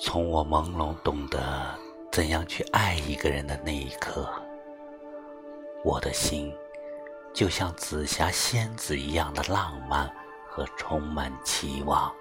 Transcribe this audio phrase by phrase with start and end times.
[0.00, 1.76] 从我朦胧懂得
[2.12, 4.30] 怎样去爱一个人的那一刻，
[5.84, 6.54] 我的心
[7.34, 10.08] 就像紫霞仙子一样的浪漫
[10.48, 12.14] 和充满期望。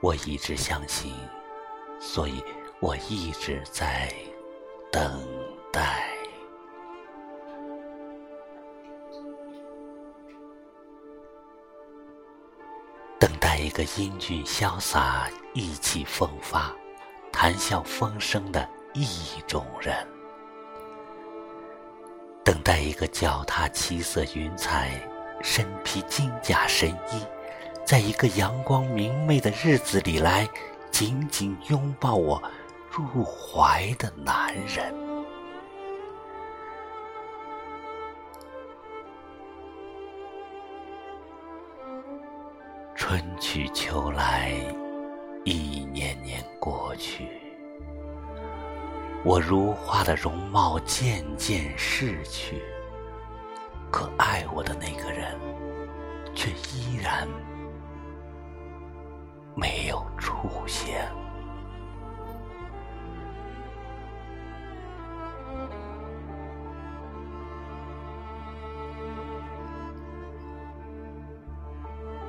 [0.00, 1.12] 我一直相信，
[2.00, 2.42] 所以
[2.80, 4.10] 我一直在
[4.90, 5.22] 等
[5.70, 6.10] 待。
[13.18, 16.70] 等待一个英俊潇洒、意气风发、
[17.32, 19.06] 谈笑风生的意
[19.46, 20.06] 中人，
[22.44, 25.00] 等待一个脚踏七色云彩、
[25.40, 27.24] 身披金甲神衣，
[27.86, 30.46] 在一个阳光明媚的日子里来
[30.90, 32.42] 紧紧拥抱我
[32.90, 34.94] 入怀的男人。
[42.94, 44.52] 春去秋来，
[45.48, 47.28] 一年年过去，
[49.24, 52.60] 我如花的容貌渐渐逝去，
[53.92, 55.38] 可爱我的那个人，
[56.34, 57.28] 却依然
[59.54, 60.34] 没有出
[60.66, 61.08] 现。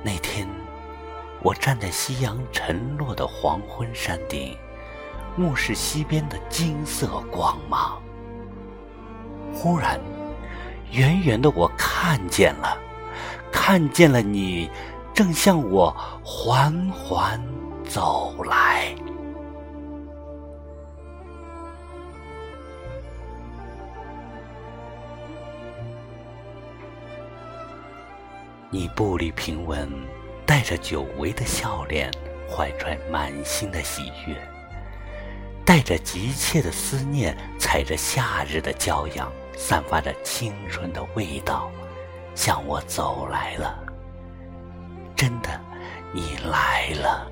[0.04, 0.48] 那天。
[1.42, 4.56] 我站在夕阳沉落的黄昏山顶，
[5.36, 8.02] 目视西边的金色光芒。
[9.54, 10.00] 忽然，
[10.90, 12.76] 远远的我看见了，
[13.52, 14.68] 看见了你，
[15.14, 17.40] 正向我缓缓
[17.84, 18.94] 走来。
[28.70, 29.88] 你步履平稳。
[30.48, 32.10] 带着久违的笑脸，
[32.50, 34.34] 怀揣满心的喜悦，
[35.62, 41.70] 带着急切的思念，踩着夏日的骄阳，散发着青春的味道，
[42.34, 43.78] 向我走来了。
[45.14, 45.60] 真的，
[46.14, 47.30] 你来了。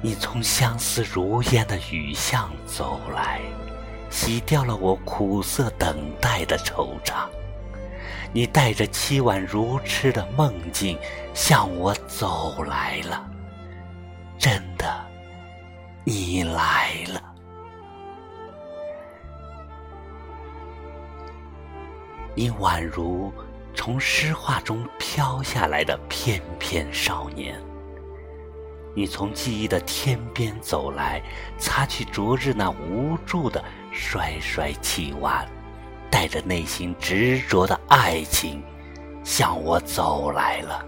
[0.00, 3.40] 你从相思如烟的雨巷走来，
[4.08, 7.26] 洗掉了我苦涩等待的惆怅。
[8.32, 10.98] 你带着凄婉如痴的梦境
[11.34, 13.28] 向我走来了，
[14.38, 15.04] 真的，
[16.04, 17.22] 你来了。
[22.34, 23.32] 你宛如
[23.74, 27.60] 从诗画中飘下来的翩翩少年，
[28.94, 31.22] 你从记忆的天边走来，
[31.58, 33.62] 擦去昨日那无助的
[33.92, 35.46] 衰衰气弯。
[36.12, 38.62] 带着内心执着的爱情，
[39.24, 40.84] 向我走来了。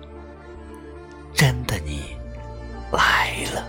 [1.32, 2.14] 真的，你
[2.92, 3.66] 来了，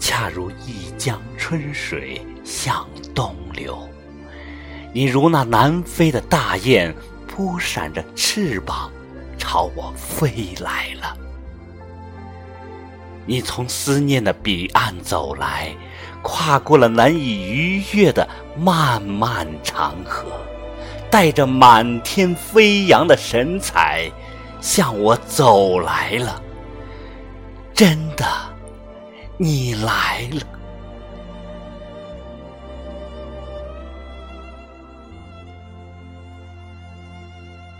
[0.00, 2.84] 恰如一江春水向
[3.14, 3.88] 东流。
[4.92, 6.92] 你如那南飞的大雁，
[7.28, 8.90] 扑闪着翅膀，
[9.38, 11.16] 朝我飞来了。
[13.26, 15.74] 你从思念的彼岸走来。
[16.22, 20.26] 跨过了难以逾越的漫漫长河，
[21.10, 24.10] 带着满天飞扬的神采，
[24.60, 26.42] 向我走来了。
[27.72, 28.26] 真的，
[29.38, 30.42] 你来了。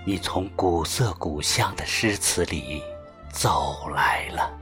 [0.07, 2.83] 你从古色古香的诗词里
[3.31, 4.59] 走来了。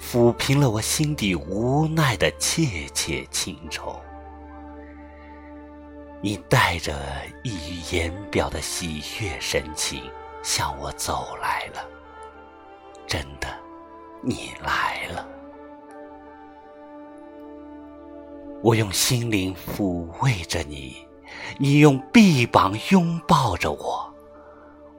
[0.00, 4.00] 抚平了我心底无奈的切切情愁，
[6.20, 6.94] 你带着
[7.42, 10.02] 溢于言表的喜悦神情
[10.42, 11.86] 向我走来了。
[13.06, 13.48] 真的，
[14.22, 15.26] 你来了。
[18.62, 21.06] 我用心灵抚慰着你，
[21.58, 24.14] 你用臂膀拥抱着我，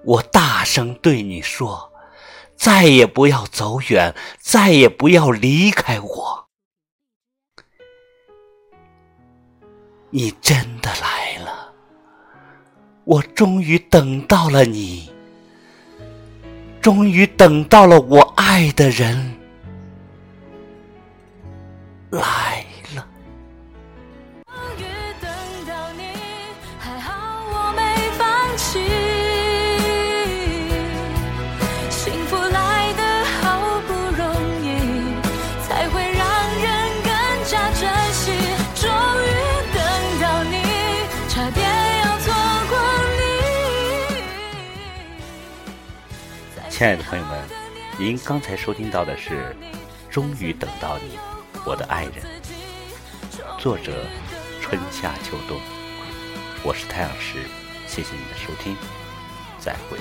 [0.03, 1.91] 我大声对你说。
[2.55, 6.47] 再也不要走远，再也不要离开我。
[10.09, 11.73] 你真的来了，
[13.03, 15.11] 我终于等到了你，
[16.81, 19.35] 终于等到了我爱的人
[22.11, 22.44] 来。
[46.77, 47.41] 亲爱的朋友们，
[47.97, 49.55] 您刚才收听到的是
[50.13, 51.17] 《终于等到你，
[51.65, 52.15] 我的爱人》，
[53.57, 54.05] 作者
[54.59, 55.57] 春夏秋冬，
[56.63, 57.37] 我是太阳石，
[57.87, 58.75] 谢谢你的收听，
[59.57, 59.97] 再会。